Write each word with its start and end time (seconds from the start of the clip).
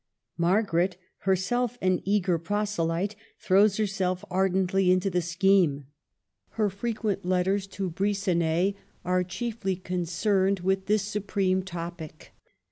Margaret, 0.39 0.97
her 1.29 1.35
self 1.35 1.77
an 1.79 2.01
eager 2.05 2.39
proselyte, 2.39 3.15
throws 3.37 3.77
herself 3.77 4.25
ardently 4.31 4.89
into 4.91 5.11
the 5.11 5.21
scheme. 5.21 5.85
Her 6.57 6.71
frequent 6.71 7.23
letters 7.23 7.67
to 7.67 7.91
Bri 7.91 8.13
gonnet 8.15 8.77
are 9.05 9.23
chiefly 9.23 9.75
concerned 9.75 10.61
with 10.61 10.87
this 10.87 11.03
supreme 11.03 11.61
topic. 11.61 12.33